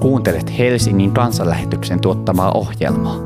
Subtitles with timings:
[0.00, 3.16] Kuuntelet Helsingin kansanlähetyksen tuottamaa ohjelmaa.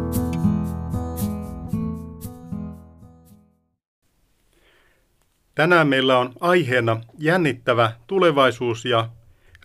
[5.54, 9.08] Tänään meillä on aiheena jännittävä tulevaisuus ja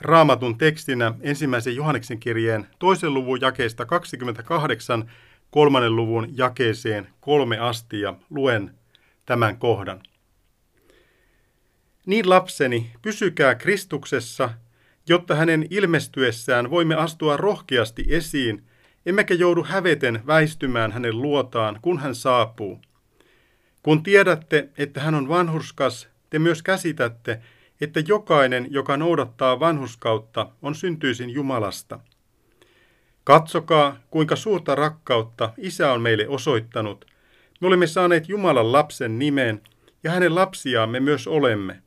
[0.02, 5.12] raamatun tekstinä ensimmäisen Johanneksen kirjeen toisen luvun jakeesta 28
[5.52, 8.72] kolmannen luvun jakeeseen kolme asti ja luen
[9.26, 10.02] tämän kohdan.
[12.06, 14.50] Niin lapseni, pysykää Kristuksessa,
[15.10, 18.64] jotta hänen ilmestyessään voimme astua rohkeasti esiin,
[19.06, 22.82] emmekä joudu häveten väistymään hänen luotaan, kun hän saapuu.
[23.84, 27.42] Kun tiedätte, että hän on vanhurskas, te myös käsitätte,
[27.82, 32.00] että jokainen, joka noudattaa vanhuskautta, on syntyisin Jumalasta.
[33.24, 37.06] Katsokaa, kuinka suurta rakkautta Isä on meille osoittanut.
[37.62, 39.62] Me olemme saaneet Jumalan lapsen nimen,
[40.04, 41.82] ja hänen lapsiaan me myös olemme.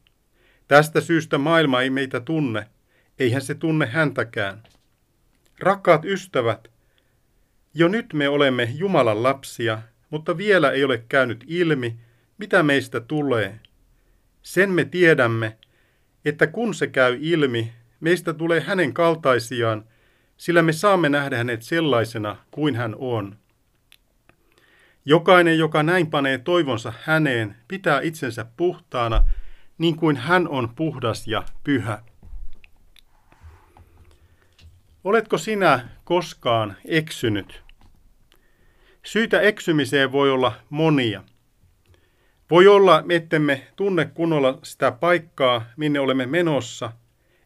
[0.69, 2.67] Tästä syystä maailma ei meitä tunne,
[3.21, 4.63] eihän se tunne häntäkään.
[5.61, 6.69] Rakkaat ystävät,
[7.75, 11.97] jo nyt me olemme Jumalan lapsia, mutta vielä ei ole käynyt ilmi,
[12.39, 13.61] mitä meistä tulee.
[14.43, 15.59] Sen me tiedämme,
[16.25, 19.85] että kun se käy ilmi, meistä tulee hänen kaltaisiaan,
[20.37, 23.37] sillä me saamme nähdä hänet sellaisena kuin hän on.
[25.05, 29.25] Jokainen, joka näin panee toivonsa häneen, pitää itsensä puhtaana,
[29.79, 32.03] niin kuin hän on puhdas ja pyhä.
[35.05, 37.63] Oletko sinä koskaan eksynyt?
[39.03, 41.25] Syitä eksymiseen voi olla monia.
[42.51, 46.93] Voi olla, ettemme tunne kunnolla sitä paikkaa, minne olemme menossa,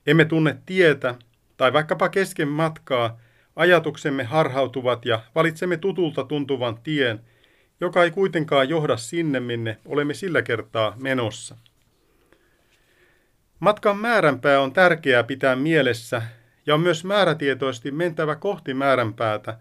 [0.07, 1.15] emme tunne tietä,
[1.57, 3.21] tai vaikkapa kesken matkaa
[3.57, 7.21] ajatuksemme harhautuvat ja valitsemme tutulta tuntuvan tien,
[7.81, 11.57] joka ei kuitenkaan johda sinne, minne olemme sillä kertaa menossa.
[13.61, 16.23] Matkan määränpää on tärkeää pitää mielessä
[16.67, 19.59] ja on myös määrätietoisesti mentävä kohti määränpäätä,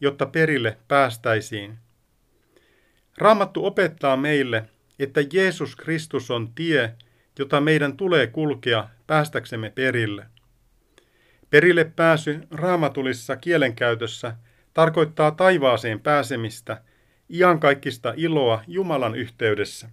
[0.00, 1.78] jotta perille päästäisiin.
[3.18, 4.68] Raamattu opettaa meille,
[4.98, 6.94] että Jeesus Kristus on tie,
[7.38, 10.26] jota meidän tulee kulkea päästäksemme perille.
[11.50, 14.36] Perille pääsy raamatullisessa kielenkäytössä
[14.74, 16.82] tarkoittaa taivaaseen pääsemistä,
[17.30, 19.90] iankaikkista iloa Jumalan yhteydessä.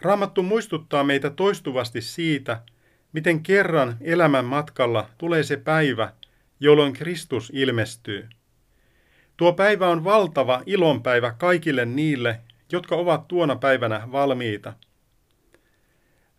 [0.00, 2.62] Raamattu muistuttaa meitä toistuvasti siitä,
[3.12, 6.12] miten kerran elämän matkalla tulee se päivä,
[6.60, 8.28] jolloin Kristus ilmestyy.
[9.36, 12.40] Tuo päivä on valtava ilonpäivä kaikille niille,
[12.72, 14.72] jotka ovat tuona päivänä valmiita.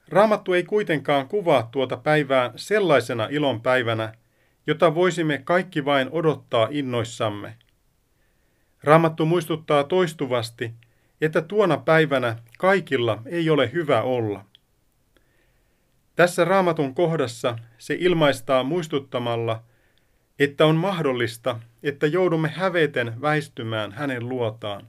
[0.08, 4.14] Raamattu ei kuitenkaan kuvaa tuota päivää sellaisena ilonpäivänä,
[4.68, 7.56] jota voisimme kaikki vain odottaa innoissamme.
[8.84, 10.74] Raamattu muistuttaa toistuvasti,
[11.22, 14.46] että tuona päivänä kaikilla ei ole hyvä olla.
[16.16, 19.64] Tässä raamatun kohdassa se ilmaistaa muistuttamalla,
[20.40, 24.88] että on mahdollista, että joudumme häveten väistymään hänen luotaan.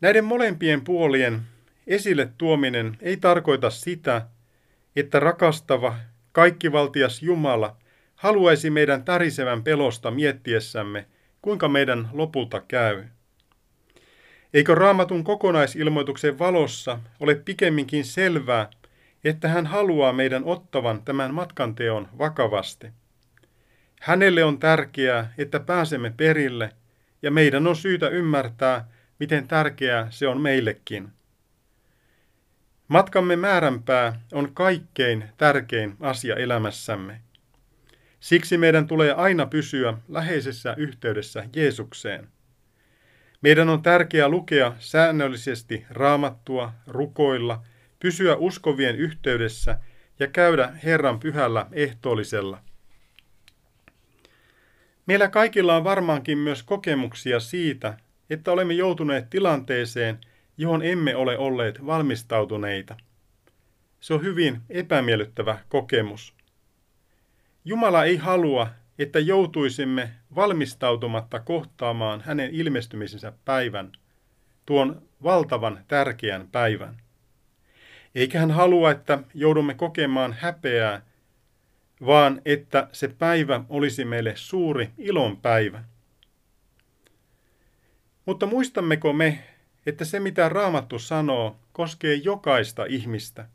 [0.00, 1.42] Näiden molempien puolien
[1.86, 4.26] esille tuominen ei tarkoita sitä,
[4.96, 5.96] että rakastava,
[6.32, 7.76] kaikkivaltias Jumala
[8.14, 11.06] haluaisi meidän tärisevän pelosta miettiessämme,
[11.42, 13.04] kuinka meidän lopulta käy.
[14.54, 18.70] Eikö raamatun kokonaisilmoituksen valossa ole pikemminkin selvää,
[19.28, 22.86] että hän haluaa meidän ottavan tämän matkanteon vakavasti?
[24.00, 26.70] Hänelle on tärkeää, että pääsemme perille,
[27.22, 28.88] ja meidän on syytä ymmärtää,
[29.18, 31.08] miten tärkeää se on meillekin.
[32.88, 37.20] Matkamme määränpää on kaikkein tärkein asia elämässämme.
[38.20, 42.28] Siksi meidän tulee aina pysyä läheisessä yhteydessä Jeesukseen.
[43.40, 47.62] Meidän on tärkeää lukea säännöllisesti raamattua, rukoilla,
[48.06, 49.78] pysyä uskovien yhteydessä
[50.18, 52.58] ja käydä Herran pyhällä ehtoollisella.
[55.06, 57.96] Meillä kaikilla on varmaankin myös kokemuksia siitä,
[58.30, 60.18] että olemme joutuneet tilanteeseen,
[60.56, 62.96] johon emme ole olleet valmistautuneita.
[64.00, 66.34] Se on hyvin epämiellyttävä kokemus.
[67.64, 68.68] Jumala ei halua,
[68.98, 73.92] että joutuisimme valmistautumatta kohtaamaan hänen ilmestymisensä päivän,
[74.66, 77.05] tuon valtavan tärkeän päivän.
[78.16, 81.02] Eikä hän halua, että joudumme kokemaan häpeää,
[82.06, 85.84] vaan että se päivä olisi meille suuri ilon päivä.
[88.26, 89.38] Mutta muistammeko me,
[89.86, 93.48] että se mitä Raamattu sanoo koskee jokaista ihmistä?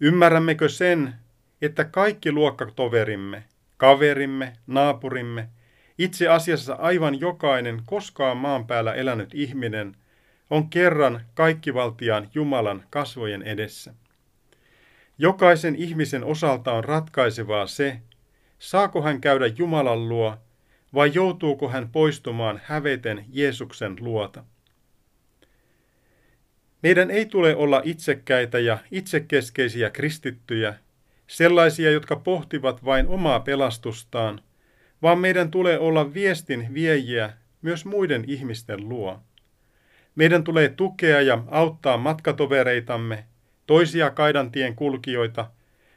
[0.00, 1.14] Ymmärrämmekö sen,
[1.62, 3.44] että kaikki luokkatoverimme,
[3.76, 5.48] kaverimme, naapurimme,
[5.98, 9.96] itse asiassa aivan jokainen koskaan maan päällä elänyt ihminen
[10.50, 13.94] on kerran kaikkivaltiaan Jumalan kasvojen edessä?
[15.18, 18.00] Jokaisen ihmisen osalta on ratkaisevaa se,
[18.58, 20.36] saako hän käydä Jumalan luo
[20.94, 24.44] vai joutuuko hän poistumaan häveten Jeesuksen luota.
[26.82, 30.74] Meidän ei tule olla itsekkäitä ja itsekeskeisiä kristittyjä,
[31.26, 34.40] sellaisia, jotka pohtivat vain omaa pelastustaan,
[35.02, 39.22] vaan meidän tulee olla viestin viejiä myös muiden ihmisten luo.
[40.18, 43.24] Meidän tulee tukea ja auttaa matkatovereitamme,
[43.66, 45.50] toisia kaidantien kulkijoita,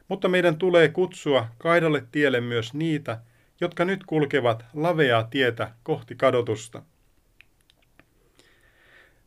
[0.08, 3.22] mutta meidän tulee kutsua kaidalle tielle myös niitä,
[3.62, 6.82] jotka nyt kulkevat laveaa tietä kohti kadotusta.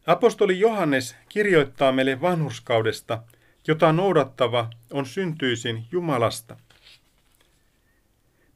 [0.07, 3.23] Apostoli Johannes kirjoittaa meille vanhurskaudesta,
[3.69, 6.57] jota noudattava on syntyisin Jumalasta.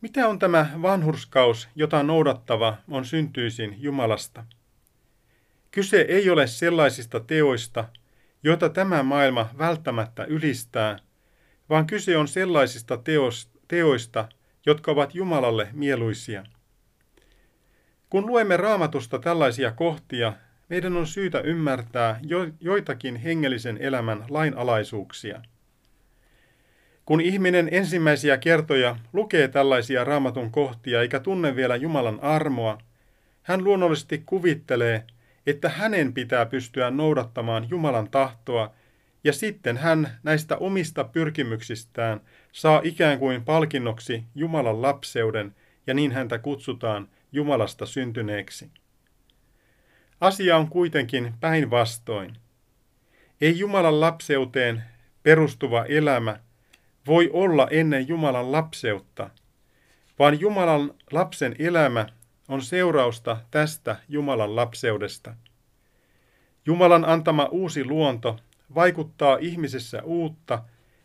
[0.00, 4.44] Mitä on tämä vanhurskaus, jota noudattava on syntyisin Jumalasta?
[5.70, 7.88] Kyse ei ole sellaisista teoista,
[8.42, 10.98] joita tämä maailma välttämättä ylistää,
[11.68, 12.98] vaan kyse on sellaisista
[13.68, 14.28] teoista,
[14.66, 16.44] jotka ovat Jumalalle mieluisia.
[18.10, 20.32] Kun luemme raamatusta tällaisia kohtia,
[20.68, 25.42] meidän on syytä ymmärtää jo, joitakin hengellisen elämän lainalaisuuksia.
[27.04, 32.78] Kun ihminen ensimmäisiä kertoja lukee tällaisia raamatun kohtia eikä tunne vielä Jumalan armoa,
[33.42, 35.04] hän luonnollisesti kuvittelee,
[35.50, 38.74] että hänen pitää pystyä noudattamaan Jumalan tahtoa,
[39.24, 42.20] ja sitten hän näistä omista pyrkimyksistään
[42.52, 45.54] saa ikään kuin palkinnoksi Jumalan lapseuden,
[45.86, 48.70] ja niin häntä kutsutaan Jumalasta syntyneeksi.
[50.20, 52.36] Asia on kuitenkin päinvastoin.
[53.40, 54.82] Ei Jumalan lapseuteen
[55.22, 56.40] perustuva elämä
[57.06, 59.30] voi olla ennen Jumalan lapseutta,
[60.18, 62.06] vaan Jumalan lapsen elämä
[62.48, 65.34] on seurausta tästä Jumalan lapseudesta.
[66.66, 68.36] Jumalan antama uusi luonto
[68.74, 70.62] vaikuttaa ihmisessä uutta,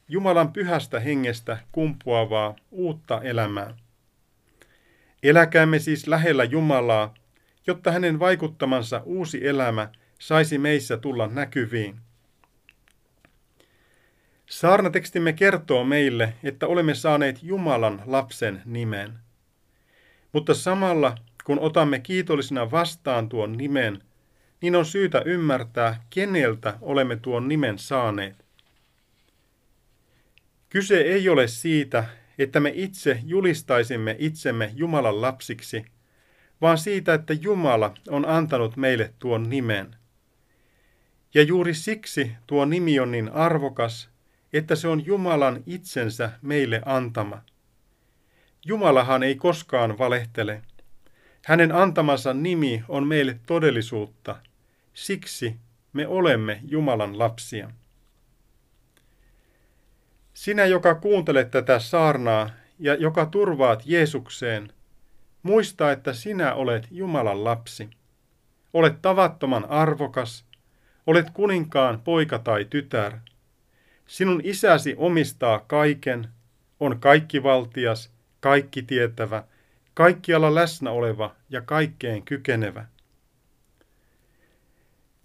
[0.08, 3.78] Jumalan pyhästä hengestä kumpuavaa uutta elämää.
[5.24, 7.14] Eläkäämme siis lähellä Jumalaa,
[7.68, 12.00] jotta hänen vaikuttamansa uusi elämä saisi meissä tulla näkyviin.
[14.46, 19.14] Saarnatekstimme kertoo meille, että olemme saaneet Jumalan lapsen nimen.
[20.34, 24.02] Mutta samalla, kun otamme kiitollisena vastaan tuon nimen,
[24.62, 28.46] niin on syytä ymmärtää, keneltä olemme tuon nimen saaneet.
[30.70, 32.04] Kyse ei ole siitä,
[32.38, 35.86] että me itse julistaisimme itsemme Jumalan lapsiksi,
[36.62, 39.96] vaan siitä, että Jumala on antanut meille tuon nimen.
[41.34, 44.10] Ja juuri siksi tuo nimi on niin arvokas,
[44.54, 47.42] että se on Jumalan itsensä meille antama.
[48.66, 50.62] Jumalahan ei koskaan valehtele.
[51.46, 54.36] Hänen antamansa nimi on meille todellisuutta.
[54.94, 55.56] Siksi
[55.94, 57.72] me olemme Jumalan lapsia.
[60.34, 62.50] Sinä, joka kuuntelet tätä saarnaa
[62.80, 64.74] ja joka turvaat Jeesukseen,
[65.44, 67.90] muista, että sinä olet Jumalan lapsi.
[68.74, 70.46] Olet tavattoman arvokas,
[71.08, 73.18] olet kuninkaan poika tai tytär.
[74.08, 76.28] Sinun isäsi omistaa kaiken,
[76.80, 79.44] on kaikkivaltias, kaikki tietävä,
[79.94, 82.86] kaikkialla läsnä oleva ja kaikkeen kykenevä.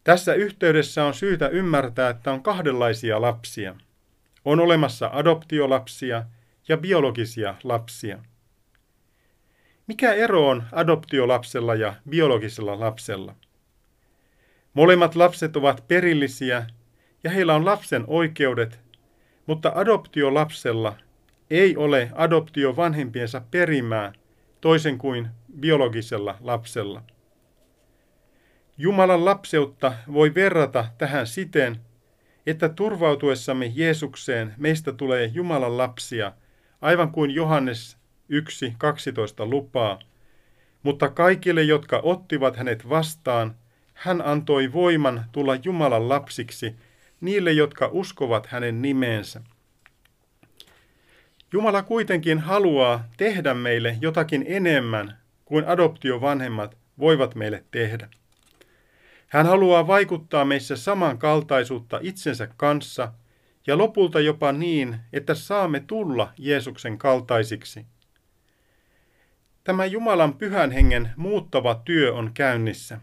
[0.05, 3.75] Tässä yhteydessä on syytä ymmärtää, että on kahdenlaisia lapsia.
[4.45, 6.25] On olemassa adoptiolapsia
[6.69, 8.19] ja biologisia lapsia.
[9.87, 13.35] Mikä ero on adoptiolapsella ja biologisella lapsella?
[14.75, 16.67] Molemmat lapset ovat perillisiä
[17.25, 18.81] ja heillä on lapsen oikeudet,
[19.47, 20.97] mutta adoptiolapsella
[21.51, 24.13] ei ole adoptio vanhempiensa perimää
[24.61, 25.29] toisen kuin
[25.61, 27.03] biologisella lapsella.
[28.79, 31.81] Jumalan lapseutta voi verrata tähän siten,
[32.47, 36.33] että turvautuessamme Jeesukseen meistä tulee Jumalan lapsia,
[36.81, 37.99] aivan kuin Johannes
[38.33, 39.99] 1.12 lupaa.
[40.83, 43.57] Mutta kaikille, jotka ottivat hänet vastaan,
[43.95, 46.77] hän antoi voiman tulla Jumalan lapsiksi
[47.21, 49.41] niille, jotka uskovat hänen nimeensä.
[51.53, 58.09] Jumala kuitenkin haluaa tehdä meille jotakin enemmän kuin adoptiovanhemmat voivat meille tehdä.
[59.29, 63.13] Hän haluaa vaikuttaa meissä samankaltaisuutta itsensä kanssa
[63.67, 67.87] ja lopulta jopa niin, että saamme tulla Jeesuksen kaltaisiksi.
[69.65, 73.01] Tämä Jumalan pyhän hengen muuttava työ on käynnissä.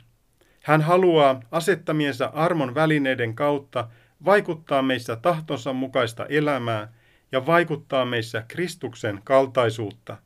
[0.64, 3.88] Hän haluaa asettamiensa armon välineiden kautta
[4.26, 6.94] vaikuttaa meissä tahtonsa mukaista elämää
[7.36, 10.18] ja vaikuttaa meissä Kristuksen kaltaisuutta.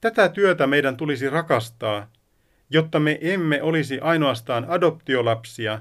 [0.00, 2.10] Tätä työtä meidän tulisi rakastaa,
[2.70, 5.80] jotta me emme olisi ainoastaan adoptiolapsia,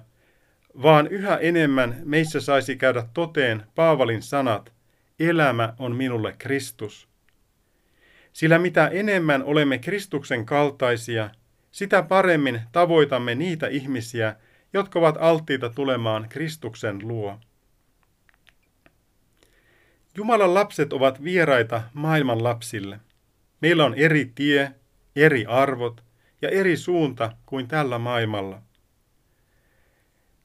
[0.81, 4.73] vaan yhä enemmän meissä saisi käydä toteen Paavalin sanat,
[5.19, 7.07] elämä on minulle Kristus.
[8.33, 11.29] Sillä mitä enemmän olemme Kristuksen kaltaisia,
[11.71, 14.35] sitä paremmin tavoitamme niitä ihmisiä,
[14.73, 17.39] jotka ovat alttiita tulemaan Kristuksen luo.
[20.17, 22.99] Jumalan lapset ovat vieraita maailman lapsille.
[23.61, 24.71] Meillä on eri tie,
[25.15, 26.03] eri arvot
[26.41, 28.61] ja eri suunta kuin tällä maailmalla.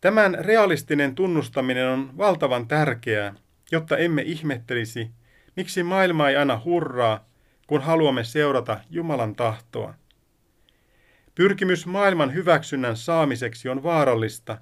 [0.00, 3.34] Tämän realistinen tunnustaminen on valtavan tärkeää,
[3.72, 5.10] jotta emme ihmettelisi,
[5.56, 7.28] miksi maailma ei aina hurraa,
[7.66, 9.94] kun haluamme seurata Jumalan tahtoa.
[11.34, 14.58] Pyrkimys maailman hyväksynnän saamiseksi on vaarallista,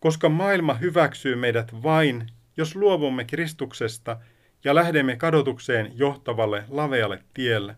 [0.00, 4.16] koska maailma hyväksyy meidät vain, jos luovumme Kristuksesta
[4.64, 7.76] ja lähdemme kadotukseen johtavalle lavealle tielle.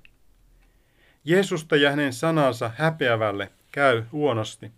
[1.25, 4.73] Jeesusta ja hänen sanansa häpeävälle käy huonosti.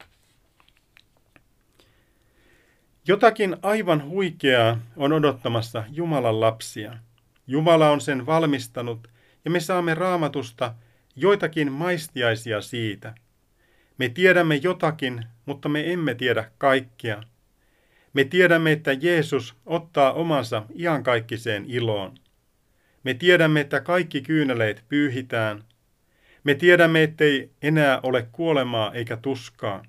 [3.08, 6.96] Jotakin aivan huikeaa on odottamassa Jumalan lapsia.
[7.46, 9.08] Jumala on sen valmistanut
[9.44, 10.74] ja me saamme raamatusta
[11.16, 13.14] joitakin maistiaisia siitä.
[13.98, 17.22] Me tiedämme jotakin, mutta me emme tiedä kaikkea.
[18.16, 22.14] Me tiedämme, että Jeesus ottaa omansa iankaikkiseen iloon.
[23.04, 25.64] Me tiedämme, että kaikki kyyneleet pyyhitään.
[26.44, 29.84] Me tiedämme, ettei enää ole kuolemaa eikä tuskaa.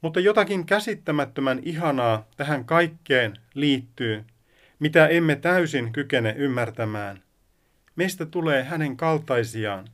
[0.00, 4.24] Mutta jotakin käsittämättömän ihanaa tähän kaikkeen liittyy,
[4.78, 7.22] mitä emme täysin kykene ymmärtämään.
[7.96, 9.88] Meistä tulee hänen kaltaisiaan.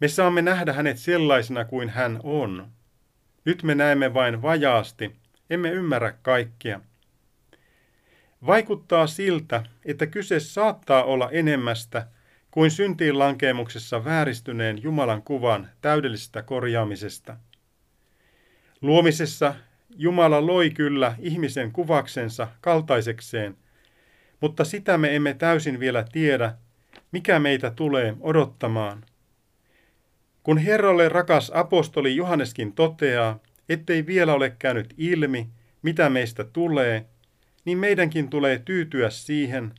[0.00, 2.68] Me saamme nähdä hänet sellaisena kuin hän on.
[3.44, 5.19] Nyt me näemme vain vajaasti,
[5.50, 6.80] emme ymmärrä kaikkia.
[8.46, 12.06] Vaikuttaa siltä, että kyse saattaa olla enemmästä
[12.50, 17.36] kuin syntiin lankeemuksessa vääristyneen Jumalan kuvan täydellisestä korjaamisesta–
[18.82, 19.54] Luomisessa
[19.96, 23.56] Jumala loi kyllä ihmisen kuvaksensa kaltaisekseen,
[24.40, 26.54] mutta sitä me emme täysin vielä tiedä,
[27.12, 29.04] mikä meitä tulee odottamaan.
[30.42, 33.38] Kun Herralle rakas apostoli Johanneskin toteaa,
[33.70, 35.48] ettei vielä ole käynyt ilmi,
[35.82, 37.06] mitä meistä tulee,
[37.64, 39.74] niin meidänkin tulee tyytyä siihen,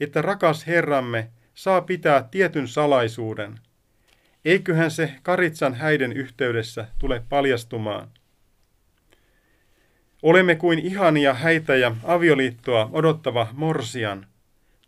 [0.00, 3.58] että rakas Herramme saa pitää tietyn salaisuuden.
[4.44, 8.08] Eiköhän se Karitsan häiden yhteydessä tule paljastumaan.
[10.22, 14.26] Olemme kuin ihania häitä ja avioliittoa odottava morsian.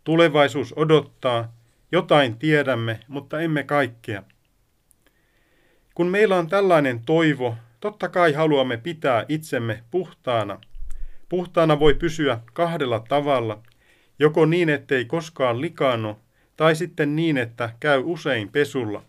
[0.03, 1.55] Tulevaisuus odottaa,
[1.91, 4.23] jotain tiedämme, mutta emme kaikkea.
[5.95, 10.59] Kun meillä on tällainen toivo, totta kai haluamme pitää itsemme puhtaana.
[11.29, 13.63] Puhtaana voi pysyä kahdella tavalla,
[14.19, 16.19] joko niin, ettei koskaan likaannu,
[16.57, 19.03] tai sitten niin, että käy usein pesulla.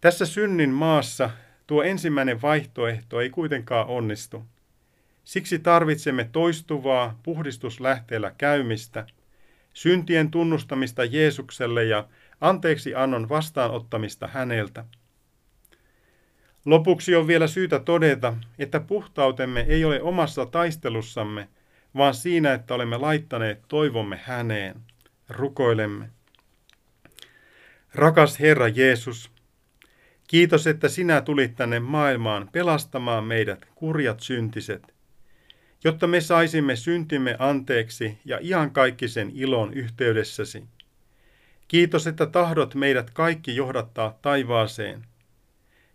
[0.00, 1.30] Tässä synnin maassa
[1.66, 4.44] Tuo ensimmäinen vaihtoehto ei kuitenkaan onnistu.
[5.24, 9.06] Siksi tarvitsemme toistuvaa puhdistuslähteellä käymistä,
[9.72, 12.08] syntien tunnustamista Jeesukselle ja
[12.40, 14.84] anteeksi annon vastaanottamista häneltä.
[16.64, 21.48] Lopuksi on vielä syytä todeta, että puhtautemme ei ole omassa taistelussamme,
[21.96, 24.76] vaan siinä, että olemme laittaneet toivomme häneen.
[25.28, 26.10] Rukoilemme.
[27.94, 29.34] Rakas Herra Jeesus,
[30.28, 34.94] Kiitos, että sinä tulit tänne maailmaan pelastamaan meidät kurjat syntiset,
[35.84, 40.64] jotta me saisimme syntimme anteeksi ja iankaikkisen ilon yhteydessäsi.
[41.68, 45.06] Kiitos, että tahdot meidät kaikki johdattaa taivaaseen.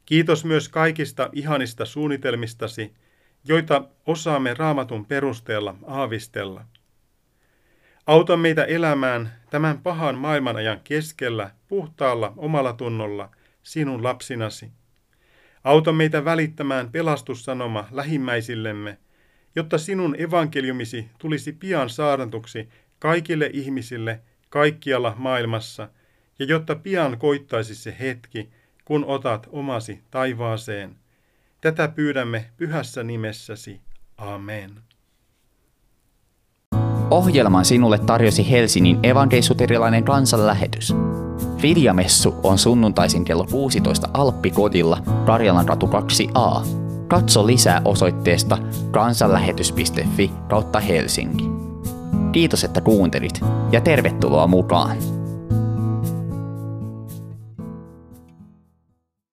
[0.10, 2.94] Kiitos myös kaikista ihanista suunnitelmistasi,
[3.46, 6.66] joita osaamme raamatun perusteella aavistella.
[8.08, 13.30] Auta meitä elämään tämän pahan maailmanajan keskellä puhtaalla omalla tunnolla–
[13.64, 14.72] sinun lapsinasi.
[15.64, 18.98] Auta meitä välittämään pelastussanoma lähimmäisillemme,
[19.56, 25.90] jotta sinun evankeliumisi tulisi pian saadantuksi kaikille ihmisille kaikkialla maailmassa,
[26.40, 28.50] ja jotta pian koittaisi se hetki,
[28.90, 30.96] kun otat omasi taivaaseen.
[31.62, 33.82] Tätä pyydämme pyhässä nimessäsi.
[34.18, 34.72] Amen.
[37.12, 40.94] Ohjelman sinulle tarjosi Helsingin evankeisuterilainen kansanlähetys.
[41.62, 46.68] Viljamessu on sunnuntaisin kello 16 Alppikodilla Karjalan ratu 2a.
[47.08, 48.58] Katso lisää osoitteesta
[48.92, 51.44] kansanlähetys.fi kautta Helsinki.
[52.32, 53.42] Kiitos, että kuuntelit
[53.72, 55.19] ja tervetuloa mukaan!